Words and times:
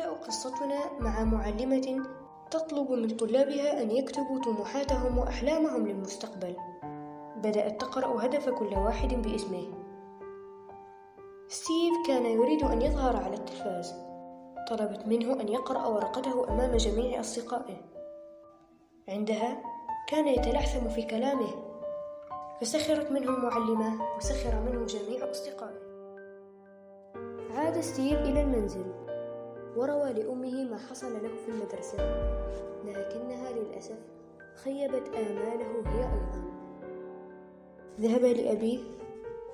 قصتنا 0.00 0.98
مع 1.00 1.24
معلمة 1.24 2.06
تطلب 2.50 2.90
من 2.90 3.08
طلابها 3.08 3.82
أن 3.82 3.90
يكتبوا 3.90 4.40
طموحاتهم 4.40 5.18
وأحلامهم 5.18 5.86
للمستقبل. 5.86 6.56
بدأت 7.36 7.80
تقرأ 7.80 8.26
هدف 8.26 8.48
كل 8.48 8.74
واحد 8.74 9.14
باسمه. 9.14 9.64
ستيف 11.48 12.06
كان 12.06 12.26
يريد 12.26 12.62
أن 12.62 12.82
يظهر 12.82 13.16
على 13.16 13.34
التلفاز. 13.34 13.94
طلبت 14.68 15.06
منه 15.06 15.40
أن 15.40 15.48
يقرأ 15.48 15.86
ورقته 15.86 16.48
أمام 16.48 16.76
جميع 16.76 17.20
أصدقائه. 17.20 17.76
عندها 19.08 19.62
كان 20.08 20.28
يتلعثم 20.28 20.88
في 20.88 21.02
كلامه. 21.02 21.50
فسخرت 22.60 23.10
منه 23.10 23.30
المعلمة 23.30 24.16
وسخر 24.16 24.60
منه 24.60 24.86
جميع 24.86 25.30
أصدقائه. 25.30 25.82
عاد 27.56 27.80
ستيف 27.80 28.18
إلى 28.18 28.42
المنزل. 28.42 29.01
وروى 29.76 30.12
لأمه 30.12 30.64
ما 30.64 30.78
حصل 30.90 31.12
له 31.12 31.30
في 31.46 31.48
المدرسة. 31.48 31.96
لكنها 32.84 33.52
للأسف 33.52 33.98
خيبت 34.64 35.08
آماله 35.08 35.82
هي 35.86 36.00
أيضا. 36.00 36.42
ذهب 38.00 38.24
لأبيه 38.24 38.78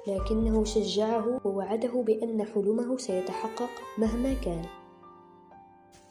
لكنه 0.07 0.65
شجعه 0.65 1.41
ووعده 1.45 2.03
بأن 2.03 2.45
حلمه 2.45 2.97
سيتحقق 2.97 3.70
مهما 3.98 4.34
كان. 4.45 4.65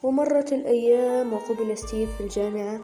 ومرت 0.03 0.53
الأيام 0.53 1.33
وقبل 1.33 1.77
ستيف 1.77 2.15
في 2.17 2.23
الجامعة 2.23 2.79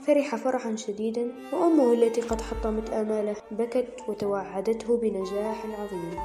فرح 0.00 0.36
فرحا 0.36 0.76
شديدا 0.76 1.32
وأمه 1.52 1.92
التي 1.92 2.20
قد 2.20 2.40
حطمت 2.40 2.90
آماله 2.90 3.36
بكت 3.50 3.88
وتوعدته 4.08 4.96
بنجاح 4.96 5.66
عظيم. 5.80 6.18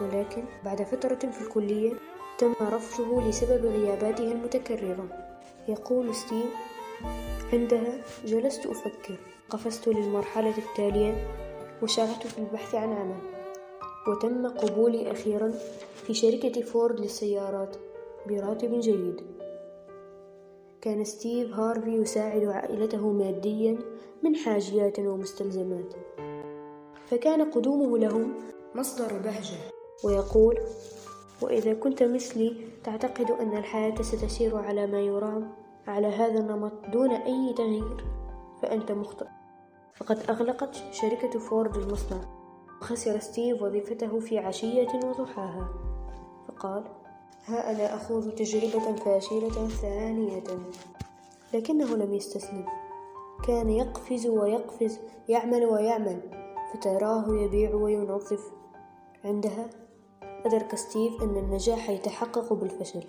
ولكن 0.00 0.44
بعد 0.64 0.82
فترة 0.82 1.30
في 1.30 1.40
الكلية 1.40 1.92
تم 2.40 2.54
رفضه 2.60 3.28
لسبب 3.28 3.66
غياباته 3.66 4.32
المتكررة. 4.32 5.08
يقول 5.68 6.14
ستيف 6.14 6.50
عندها 7.52 8.04
جلست 8.24 8.66
أفكر. 8.66 9.18
قفزت 9.50 9.88
للمرحلة 9.88 10.58
التالية 10.58 11.26
وشرعت 11.82 12.26
في 12.26 12.38
البحث 12.38 12.74
عن 12.74 12.92
عمل. 12.92 13.20
وتم 14.08 14.46
قبولي 14.46 15.10
أخيرا 15.10 15.52
في 15.94 16.14
شركة 16.14 16.62
فورد 16.62 17.00
للسيارات 17.00 17.76
براتب 18.26 18.80
جيد. 18.80 19.20
كان 20.80 21.04
ستيف 21.04 21.54
هارفي 21.54 21.90
يساعد 21.90 22.44
عائلته 22.44 23.12
ماديا 23.12 23.78
من 24.22 24.36
حاجيات 24.36 24.98
ومستلزمات. 24.98 25.94
فكان 27.10 27.50
قدومه 27.50 27.98
لهم 27.98 28.34
مصدر 28.74 29.18
بهجة. 29.18 29.58
ويقول 30.04 30.58
وإذا 31.42 31.74
كنت 31.74 32.02
مثلي 32.02 32.56
تعتقد 32.84 33.30
أن 33.30 33.56
الحياة 33.56 34.02
ستسير 34.02 34.56
على 34.56 34.86
ما 34.86 35.00
يرام 35.00 35.52
على 35.86 36.06
هذا 36.06 36.38
النمط 36.38 36.72
دون 36.92 37.10
أي 37.10 37.52
تغيير. 37.52 38.04
فأنت 38.62 38.92
مخطئ. 38.92 39.26
فقد 39.94 40.18
أغلقت 40.28 40.74
شركة 40.90 41.38
فورد 41.38 41.76
المصنع. 41.76 42.20
وخسر 42.80 43.18
ستيف 43.18 43.62
وظيفته 43.62 44.20
في 44.20 44.38
عشية 44.38 45.00
وضحاها. 45.04 45.68
فقال 46.48 46.84
ها 47.46 47.70
أنا 47.70 47.94
أخوض 47.94 48.30
تجربة 48.30 48.96
فاشلة 48.96 49.68
ثانية. 49.68 50.44
لكنه 51.54 51.96
لم 51.96 52.14
يستسلم. 52.14 52.66
كان 53.46 53.70
يقفز 53.70 54.26
ويقفز 54.26 54.98
يعمل 55.28 55.64
ويعمل 55.64 56.20
فتراه 56.72 57.24
يبيع 57.28 57.74
وينظف. 57.74 58.52
عندها 59.24 59.70
أدرك 60.46 60.74
ستيف 60.74 61.22
أن 61.22 61.36
النجاح 61.36 61.90
يتحقق 61.90 62.52
بالفشل. 62.52 63.04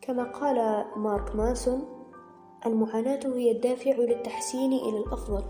كما 0.00 0.22
قال 0.22 0.84
مارك 0.96 1.36
ماسون 1.36 1.82
المعاناة 2.66 3.20
هي 3.24 3.50
الدافع 3.50 3.96
للتحسين 3.96 4.72
إلى 4.72 4.98
الأفضل. 4.98 5.44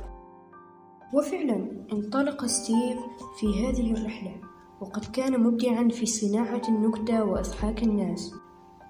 وفعلا 1.15 1.87
انطلق 1.93 2.47
ستيف 2.47 2.99
في 3.41 3.67
هذه 3.67 3.93
الرحلة 3.93 4.41
وقد 4.81 5.05
كان 5.05 5.41
مبدعا 5.41 5.89
في 5.89 6.07
صناعة 6.07 6.63
النكتة 6.69 7.25
وإضحاك 7.25 7.83
الناس. 7.83 8.35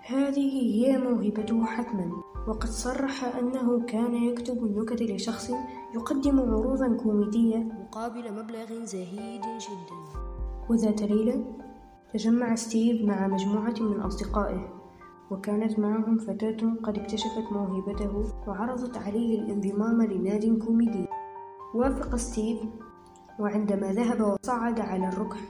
هذه 0.07 0.51
هي 0.75 0.99
موهبته 0.99 1.65
حتما 1.65 2.11
وقد 2.49 2.69
صرح 2.69 3.37
أنه 3.37 3.81
كان 3.87 4.15
يكتب 4.15 4.65
النكت 4.65 5.03
لشخص 5.03 5.51
يقدم 5.95 6.41
عروضا 6.41 6.97
كوميدية 7.03 7.57
مقابل 7.57 8.33
مبلغ 8.33 8.85
زهيد 8.85 9.41
جدا. 9.41 9.99
وذات 10.71 11.03
ليلة 11.03 11.45
تجمع 12.15 12.55
ستيف 12.55 13.05
مع 13.05 13.27
مجموعة 13.27 13.75
من 13.81 14.01
أصدقائه 14.01 14.69
وكانت 15.31 15.79
معهم 15.79 16.19
فتاة 16.19 16.75
قد 16.83 16.99
اكتشفت 16.99 17.53
موهبته 17.53 18.25
وعرضت 18.47 18.97
عليه 18.97 19.41
الانضمام 19.41 20.03
لناد 20.03 20.59
كوميدي. 20.59 21.07
وافق 21.75 22.17
ستيف 22.17 22.59
وعندما 23.39 23.93
ذهب 23.93 24.21
وصعد 24.21 24.81
على 24.81 25.09
الركح 25.09 25.41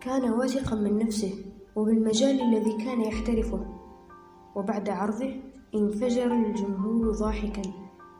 كان 0.00 0.30
واثقا 0.30 0.76
من 0.76 0.98
نفسه 0.98 1.44
وبالمجال 1.76 2.40
الذي 2.40 2.84
كان 2.84 3.00
يحترفه. 3.00 3.66
وبعد 4.54 4.88
عرضه 4.88 5.34
انفجر 5.74 6.32
الجمهور 6.32 7.10
ضاحكا 7.10 7.62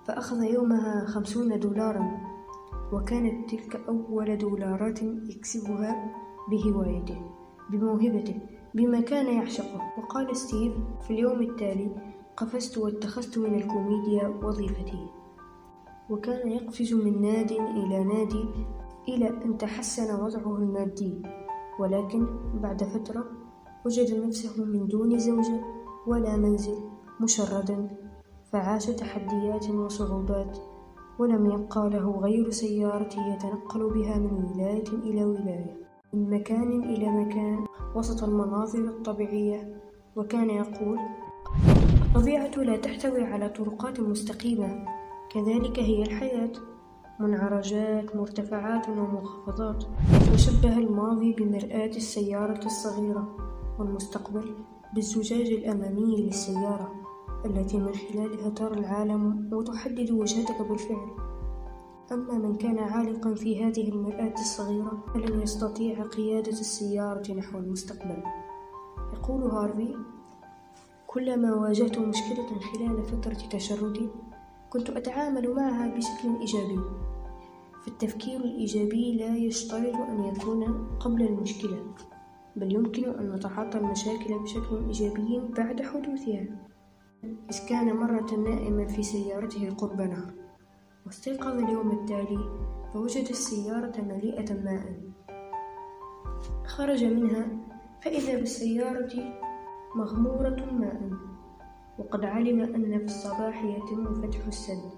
فأخذ 0.05 0.43
يومها 0.43 1.06
خمسون 1.06 1.60
دولارا 1.60 2.20
وكانت 2.93 3.50
تلك 3.50 3.81
أول 3.88 4.38
دولارات 4.38 5.03
يكسبها 5.03 6.15
بهوايته 6.51 7.21
بموهبته 7.71 8.41
بما 8.75 9.01
كان 9.01 9.27
يعشقه. 9.27 9.81
وقال 9.99 10.37
ستيف 10.37 10.73
في 11.01 11.11
اليوم 11.11 11.43
التالي 11.43 11.91
قفزت 12.37 12.79
واتخذت 12.79 13.39
من 13.39 13.55
الكوميديا 13.55 14.29
وظيفتي. 14.29 15.07
وكان 16.11 16.49
يقفز 16.49 16.95
من 16.95 17.21
ناد 17.23 17.53
إلى 17.53 18.05
نادي 18.05 18.45
إلى 19.09 19.29
أن 19.29 19.59
تحسن 19.59 20.21
وضعه 20.21 20.57
المادي. 20.57 21.23
ولكن 21.81 22.27
بعد 22.55 22.85
فترة 22.85 23.25
وجد 23.87 24.27
نفسه 24.27 24.65
من 24.65 24.87
دون 24.87 25.19
زوجة 25.19 25.61
ولا 26.07 26.37
منزل 26.37 26.79
مشردا 27.21 27.91
فعاش 28.53 28.87
تحديات 28.87 29.71
وصعوبات 29.71 30.59
ولم 31.19 31.47
يبقى 31.47 31.91
له 31.91 32.11
غير 32.11 32.51
سيارة 32.51 33.33
يتنقل 33.33 33.91
بها 33.91 34.19
من 34.19 34.33
ولاية 34.33 34.89
إلى 34.89 35.25
ولاية. 35.25 35.88
من 36.13 36.31
مكان 36.31 36.83
إلى 36.83 37.09
مكان 37.09 37.67
وسط 37.95 38.25
المناظر 38.25 38.79
الطبيعية. 38.79 39.83
وكان 40.17 40.51
يقول 40.51 40.99
الطبيعة 42.07 42.51
لا 42.57 42.77
تحتوي 42.77 43.25
على 43.25 43.49
طرقات 43.49 44.01
مستقيمة 44.01 44.85
كذلك 45.31 45.79
هي 45.79 46.03
الحياة. 46.03 46.53
منعرجات 47.21 48.17
مرتفعات 48.17 48.89
ومنخفضات 48.89 49.85
وشبه 50.33 50.79
الماضي 50.79 51.33
بمرآة 51.33 51.87
السيارة 51.97 52.67
الصغيرة 52.67 53.37
والمستقبل 53.79 54.55
بالزجاج 54.95 55.47
الأمامي 55.47 56.17
للسيارة 56.17 56.93
التي 57.45 57.79
من 57.79 57.93
خلالها 57.95 58.49
ترى 58.49 58.79
العالم 58.79 59.51
وتحدد 59.53 60.11
وجهتك 60.11 60.63
بالفعل. 60.69 61.28
أما 62.13 62.39
من 62.39 62.55
كان 62.55 62.79
عالقا 62.79 63.35
في 63.35 63.65
هذه 63.65 63.88
المرآة 63.88 64.35
الصغيرة 64.35 65.05
فلن 65.15 65.41
يستطيع 65.41 66.03
قيادة 66.03 66.50
السيارة 66.50 67.32
نحو 67.32 67.59
المستقبل. 67.59 68.23
يقول 69.12 69.43
هارفي 69.43 69.97
كلما 71.06 71.55
واجهت 71.55 71.99
مشكلة 71.99 72.61
خلال 72.61 73.03
فترة 73.05 73.49
تشردي 73.50 74.09
كنت 74.71 74.91
أتعامل 74.91 75.55
معها 75.55 75.87
بشكل 75.87 76.41
إيجابي. 76.41 76.81
فالتفكير 77.85 78.41
الإيجابي 78.41 79.17
لا 79.17 79.37
يشترط 79.37 79.97
أن 79.97 80.25
يكون 80.25 80.88
قبل 81.00 81.23
المشكلة 81.23 81.85
بل 82.56 82.75
يمكن 82.75 83.05
أن 83.05 83.32
نتعاطى 83.32 83.79
المشاكل 83.79 84.38
بشكل 84.38 84.85
إيجابي 84.87 85.41
بعد 85.56 85.82
حدوثها. 85.82 86.47
إذ 87.25 87.69
كان 87.69 87.97
مرة 87.97 88.35
نائما 88.35 88.87
في 88.87 89.03
سيارته 89.03 89.71
قرب 89.71 90.00
نهر 90.00 90.48
واستيقظ 91.08 91.58
اليوم 91.58 91.90
التالي 91.90 92.38
فوجد 92.93 93.28
السيارة 93.28 94.00
مليئة 94.00 94.55
ماء. 94.55 95.00
خرج 96.66 97.05
منها 97.05 97.49
فإذا 98.00 98.38
بالسيارة 98.38 99.12
مغمورة 99.96 100.72
ماء 100.72 101.10
وقد 101.99 102.25
علم 102.25 102.60
أن 102.60 102.99
في 102.99 103.05
الصباح 103.05 103.64
يتم 103.64 104.14
فتح 104.14 104.46
السد 104.46 104.90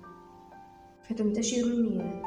فتنتشر 1.03 1.67
المياه. 1.67 2.23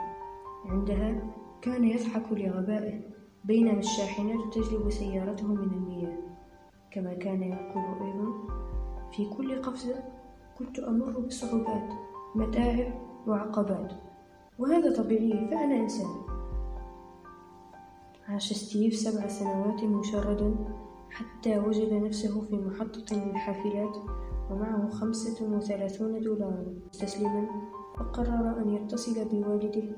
عندها 0.65 1.33
كان 1.61 1.83
يضحك 1.83 2.31
لغبائه 2.31 3.01
بينما 3.43 3.79
الشاحنات 3.79 4.53
تجلب 4.53 4.89
سيارته 4.89 5.47
من 5.47 5.57
المياه. 5.57 6.17
كما 6.91 7.13
كان 7.13 7.43
يقول 7.43 8.07
أيضا 8.07 8.33
في 9.11 9.25
كل 9.25 9.61
قفزة 9.61 10.03
كنت 10.57 10.79
أمر 10.79 11.19
بصعوبات 11.19 11.89
متاعب 12.35 13.12
وعقبات. 13.27 13.93
وهذا 14.59 15.03
طبيعي 15.03 15.47
فأنا 15.47 15.75
إنسان. 15.75 16.09
عاش 18.27 18.53
ستيف 18.53 18.95
سبع 18.95 19.27
سنوات 19.27 19.83
مشردا 19.83 20.55
حتى 21.09 21.59
وجد 21.59 21.93
نفسه 21.93 22.41
في 22.41 22.55
محطة 22.55 23.15
من 23.15 23.31
الحافلات 23.31 23.97
ومعه 24.51 24.89
خمسة 24.89 25.45
وثلاثون 25.45 26.21
دولارا. 26.21 26.65
مستسلما 26.89 27.47
وقرر 27.99 28.61
أن 28.61 28.69
يتصل 28.69 29.25
بوالده 29.29 29.95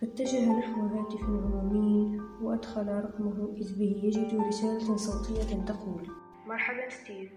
فاتجه 0.00 0.58
نحو 0.58 0.80
هاتف 0.80 1.22
عمومي 1.22 2.20
وأدخل 2.42 2.88
رقمه 2.88 3.48
إذ 3.56 3.78
به 3.78 4.00
يجد 4.04 4.40
رسالة 4.48 4.96
صوتية 4.96 5.64
تقول 5.64 6.08
مرحبا 6.46 6.88
ستيف 6.88 7.32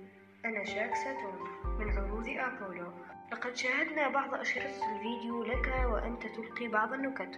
أنا 0.45 0.63
جاك 0.63 0.91
ساتون 0.95 1.37
من 1.79 1.89
عروض 1.97 2.25
أبولو. 2.27 2.87
لقد 3.31 3.55
شاهدنا 3.55 4.09
بعض 4.13 4.33
أشرطة 4.33 4.81
الفيديو 4.95 5.43
لك 5.43 5.67
وأنت 5.93 6.21
تلقي 6.35 6.67
بعض 6.67 6.93
النكت. 6.93 7.29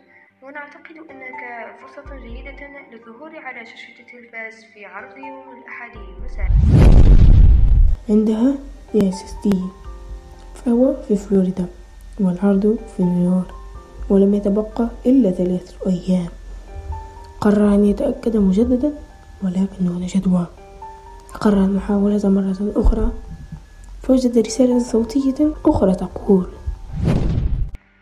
ونعتقد 0.44 0.97
أنك 1.11 1.41
فرصة 1.81 2.15
جيدة 2.15 2.67
للظهور 2.91 3.38
على 3.39 3.65
شاشة 3.65 4.00
التلفاز 4.00 4.63
في 4.73 4.85
عرض 4.85 5.17
يوم 5.17 5.44
الأحد 5.61 5.91
مساء 6.25 6.47
عندها 8.09 8.55
يئس 8.94 9.13
ستيف 9.13 9.63
فهو 10.55 10.94
في 11.07 11.15
فلوريدا 11.15 11.65
والعرض 12.19 12.79
في 12.97 13.03
نيويورك 13.03 13.51
ولم 14.09 14.33
يتبقى 14.33 14.89
إلا 15.05 15.31
ثلاثة 15.31 15.89
أيام. 15.91 16.29
قرر 17.41 17.73
أن 17.75 17.85
يتأكد 17.85 18.38
مجددا 18.38 18.94
ولكن 19.44 19.85
دون 19.85 20.05
جدوى 20.05 20.47
قرر 21.41 21.65
المحاولة 21.65 22.30
مرة 22.30 22.74
أخرى. 22.75 23.12
فوجد 24.01 24.38
رسالة 24.38 24.80
صوتية 24.80 25.53
أخرى 25.65 25.95
تقول. 25.95 26.47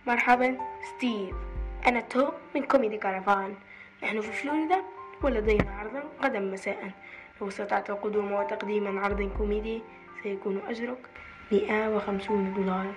مرحبا 0.07 0.57
ستيف. 0.97 1.35
أنا 1.87 2.01
توم 2.01 2.27
من 2.55 2.63
كوميدي 2.63 2.97
كارفان 2.97 3.53
نحن 4.03 4.21
في 4.21 4.31
فلوريدا 4.31 4.81
ولدينا 5.23 5.71
عرضا 5.71 6.03
غدا 6.23 6.39
مساء. 6.39 6.91
لو 7.41 7.47
استطعت 7.47 7.89
القدوم 7.89 8.31
وتقديم 8.31 8.99
عرض 8.99 9.29
كوميدي 9.37 9.81
سيكون 10.23 10.57
أجرك 10.57 11.09
مئة 11.51 11.95
وخمسون 11.95 12.53
دولارا 12.53 12.93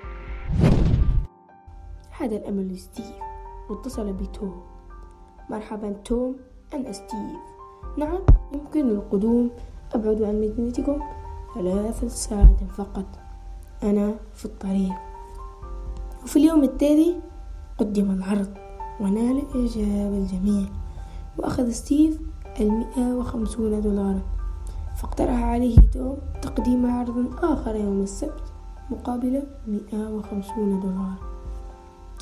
عاد 2.20 2.36
الأمل 2.36 2.72
لستيف. 2.72 3.16
واتصل 3.70 4.12
بتوم. 4.12 4.62
مرحبا 5.50 5.92
توم 6.04 6.36
أنا 6.74 6.92
ستيف. 6.92 7.40
نعم 7.96 8.20
يمكن 8.52 8.90
القدوم 8.90 9.50
أبعد 9.94 10.22
عن 10.22 10.40
مدينتكم 10.40 11.00
ثلاثة 11.54 12.08
ساعات 12.08 12.64
فقط. 12.76 13.04
أنا 13.82 14.14
في 14.34 14.44
الطريق. 14.44 14.92
وفي 16.22 16.36
اليوم 16.36 16.64
التالي 16.64 17.14
قدم 17.78 18.10
العرض 18.10 18.54
ونال 19.00 19.42
إعجاب 19.54 20.12
الجميع 20.12 20.68
وأخذ 21.38 21.70
ستيف 21.70 22.20
المئة 22.60 23.14
وخمسون 23.14 23.80
دولارا. 23.80 24.20
فاقترح 24.96 25.42
عليه 25.42 25.78
توم 25.92 26.16
تقديم 26.42 26.86
عرض 26.86 27.44
آخر 27.44 27.76
يوم 27.76 28.02
السبت 28.02 28.52
مقابل 28.90 29.42
مئة 29.66 30.08
وخمسون 30.08 30.80
دولار. 30.80 31.14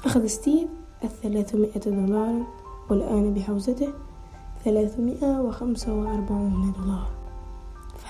أخذ 0.05 0.27
ستيف 0.27 0.69
الثلاثمائة 1.05 1.81
دولار 1.87 2.43
والآن 2.91 3.35
بحوزته 3.35 3.89
ثلاثمائة 4.65 5.41
وخمسة 5.41 5.95
وأربعون 5.95 6.73
دولار. 6.79 7.22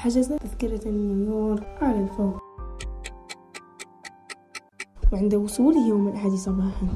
فحجز 0.02 0.28
تذكرة 0.28 0.88
لنيويورك 0.88 1.78
على 1.82 2.00
الفور. 2.00 2.38
وعند 5.12 5.34
وصوله 5.34 5.88
يوم 5.88 6.08
الأحد 6.08 6.30
صباحا 6.30 6.86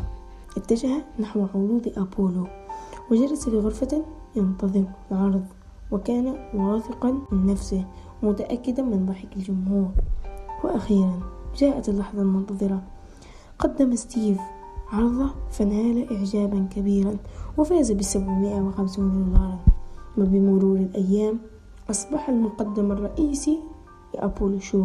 اتجه 0.56 1.05
نحو 1.20 1.47
عروض 1.55 1.93
أبولو 1.97 2.47
وجلس 3.11 3.49
في 3.49 3.58
غرفة 3.58 4.05
ينتظر 4.37 4.85
العرض 5.12 5.44
وكان 5.91 6.37
واثقا 6.55 7.19
من 7.32 7.47
نفسه 7.47 7.85
ومتأكدا 8.23 8.82
من 8.82 9.06
ضحك 9.06 9.37
الجمهور. 9.37 9.91
وأخيرا 10.64 11.20
جاءت 11.56 11.88
اللحظة 11.88 12.23
المنتظرة. 12.23 12.82
قدم 13.59 13.94
ستيف 13.94 14.38
عرضه 14.93 15.31
فنال 15.50 16.17
إعجابا 16.17 16.69
كبيرا 16.76 17.17
وفاز 17.59 17.93
بسبعمائة 17.93 18.61
وخمسون 18.61 19.25
دولارا. 19.25 19.59
وبمرور 20.19 20.76
الأيام 20.76 21.38
أصبح 21.91 22.29
المقدم 22.29 22.93
الرئيسي 22.93 23.59
لأبولو 24.15 24.59
شو 24.59 24.85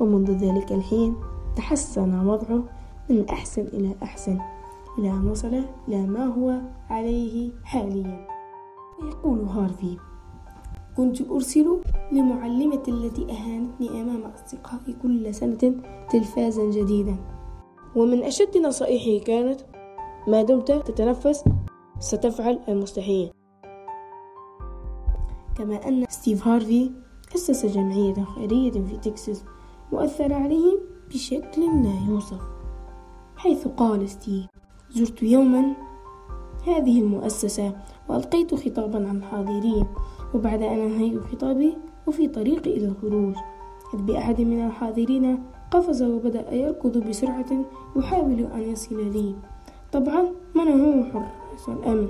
ومنذ 0.00 0.30
ذلك 0.30 0.72
الحين 0.72 1.16
تحسن 1.56 2.26
وضعه 2.26 2.64
من 3.10 3.28
أحسن 3.28 3.62
إلى 3.62 3.94
أحسن 4.02 4.38
إلى 4.98 5.10
أن 5.10 5.28
وصل 5.28 5.62
إلى 5.88 6.06
ما 6.06 6.24
هو 6.24 6.60
عليه 6.90 7.50
حاليا. 7.64 8.26
يقول 9.02 9.38
هارفي 9.38 9.96
كنت 10.96 11.20
أرسل 11.30 11.80
لمعلمة 12.12 12.82
التي 12.88 13.32
أهانتني 13.32 14.00
أمام 14.00 14.22
أصدقائي 14.22 14.96
كل 15.02 15.34
سنة 15.34 15.74
تلفازا 16.10 16.70
جديدا 16.70 17.16
ومن 17.96 18.22
أشد 18.22 18.58
نصائحه 18.58 19.24
كانت 19.24 19.60
ما 20.28 20.42
دمت 20.42 20.72
تتنفس 20.72 21.44
ستفعل 21.98 22.58
المستحيل. 22.68 23.30
كما 25.58 25.88
أن 25.88 26.04
ستيف 26.08 26.48
هارفي 26.48 26.90
أسس 27.34 27.66
جمعية 27.66 28.24
خيرية 28.24 28.70
في 28.70 28.96
تكساس 28.96 29.44
وأثر 29.92 30.34
عليهم 30.34 30.78
بشكل 31.10 31.62
لا 31.82 31.94
يوصف 32.08 32.40
حيث 33.36 33.68
قال 33.68 34.08
ستيف 34.08 34.46
زرت 34.90 35.22
يوما 35.22 35.74
هذه 36.66 37.00
المؤسسة 37.00 37.72
وألقيت 38.08 38.54
خطابا 38.54 39.08
عن 39.08 39.16
الحاضرين 39.16 39.86
وبعد 40.34 40.62
أن 40.62 40.80
أنهيت 40.80 41.20
خطابي 41.20 41.76
وفي 42.06 42.28
طريقي 42.28 42.76
إلى 42.76 42.86
الخروج. 42.86 43.34
إذ 43.94 44.02
بأحد 44.02 44.40
من 44.40 44.66
الحاضرين 44.66 45.42
قفز 45.70 46.02
وبدأ 46.02 46.54
يركض 46.54 47.08
بسرعة 47.08 47.64
يحاول 47.96 48.40
أن 48.40 48.60
يصل 48.60 49.12
لي. 49.12 49.34
طبعا 49.92 50.28
منعه 50.54 51.04
حراس 51.12 51.68
الأمن 51.68 52.08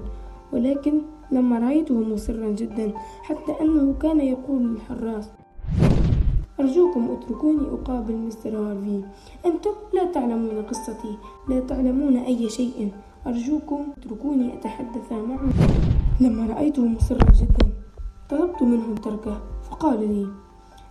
ولكن 0.53 1.03
لما 1.33 1.59
رأيته 1.59 1.95
مصرا 1.95 2.49
جدا 2.49 2.93
حتى 3.23 3.53
أنه 3.61 3.95
كان 4.03 4.21
يقول 4.21 4.63
للحراس 4.63 5.31
أرجوكم 6.61 7.11
اتركوني 7.11 7.61
أقابل 7.61 8.17
مستر 8.17 8.57
هارفي. 8.57 9.03
أنتم 9.47 9.71
لا 9.95 10.05
تعلمون 10.05 10.63
قصتي 10.63 11.17
لا 11.49 11.61
تعلمون 11.61 12.17
أي 12.17 12.49
شيء. 12.51 12.93
أرجوكم 13.27 13.87
اتركوني 13.97 14.55
أتحدث 14.55 15.13
معه. 15.13 15.51
لما 16.21 16.47
رأيته 16.47 16.87
مصرا 16.87 17.33
جدا 17.33 17.67
طلبت 18.31 18.63
منه 18.63 18.95
تركه 18.95 19.41
فقال 19.71 20.01
لي 20.09 20.27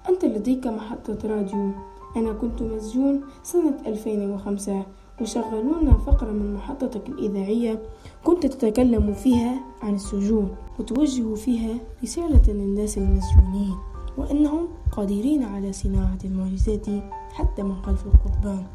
أنت 0.10 0.26
لديك 0.26 0.68
محطة 0.68 1.18
راديو. 1.24 1.72
أنا 2.18 2.34
كنت 2.34 2.62
مسجون 2.62 3.22
سنة 3.44 3.78
2005 3.86 4.86
وشغلونا 5.22 5.94
فقرة 5.94 6.32
من 6.32 6.54
محطتك 6.54 7.10
الإذاعية. 7.10 7.82
كنت 8.28 8.46
تتكلم 8.46 9.14
فيها 9.14 9.60
عن 9.82 9.96
السجون 9.96 10.56
وتوجه 10.80 11.36
فيها 11.36 11.78
رسالة 12.04 12.54
للناس 12.54 12.98
المسجونين 12.98 13.76
وأنهم 14.18 14.68
قادرين 14.92 15.44
على 15.44 15.74
صناعة 15.74 16.18
المعجزات 16.26 16.86
حتى 17.34 17.64
من 17.64 17.76
خلف 17.76 18.06
القضبان 18.06 18.66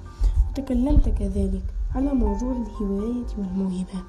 وتكلمت 0.51 1.09
كذلك 1.09 1.63
على 1.95 2.15
موضوع 2.15 2.53
الهواية 2.53 3.27
والموهبة. 3.39 4.03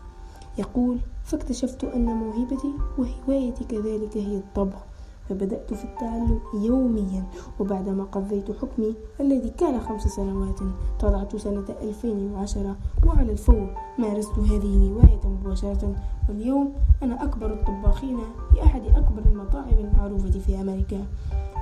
يقول 0.58 0.98
فاكتشفت 1.24 1.84
أن 1.84 2.06
موهبتي 2.06 2.74
وهوايتي 2.98 3.64
كذلك 3.64 4.18
هي 4.18 4.38
الطبخ 4.38 4.86
فبدأت 5.30 5.74
في 5.74 5.84
التعلم 5.84 6.40
يوميا 6.54 7.24
وبعدما 7.60 8.04
قضيت 8.04 8.52
حكمي 8.52 8.96
الذي 9.20 9.50
كان 9.50 9.80
خمس 9.80 10.02
سنوات 10.02 10.60
طلعت 11.00 11.36
سنة 11.36 11.66
2010 11.82 12.76
وعلى 13.06 13.32
الفور. 13.32 13.76
مارست 13.98 14.40
هذه 14.40 14.76
الهواية 14.78 15.20
مباشرة 15.26 15.96
واليوم 16.30 16.74
أنا 17.04 17.24
أكبر 17.24 17.54
الطباخين 17.54 18.18
في 18.54 18.64
أحد 18.64 18.82
أكبر 18.86 19.22
المطاعم 19.26 19.74
المعروفة 19.80 20.40
في 20.40 20.62
أمريكا. 20.62 21.06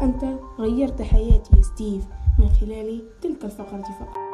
أنت 0.02 0.26
غيرت 0.60 1.02
حياتي 1.02 1.58
يا 1.58 1.62
ستيف 1.62 2.08
من 2.40 2.50
خلال 2.50 3.02
تلك 3.22 3.46
الفقرة 3.46 3.82
فقط. 3.82 4.31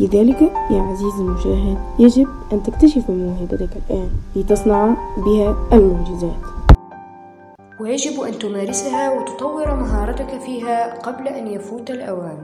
لذلك 0.00 0.42
يا 0.70 0.82
عزيزي 0.82 1.18
المشاهد 1.18 1.78
يجب 1.98 2.28
أن 2.52 2.62
تكتشف 2.62 3.10
موهبتك 3.10 3.68
الآن 3.76 4.10
لتصنع 4.36 4.94
بها 5.16 5.56
المعجزات. 5.72 6.40
ويجب 7.80 8.20
أن 8.20 8.38
تمارسها 8.38 9.12
وتطور 9.12 9.74
مهارتك 9.74 10.40
فيها 10.40 10.98
قبل 10.98 11.28
أن 11.28 11.46
يفوت 11.46 11.90
الأوان. 11.90 12.38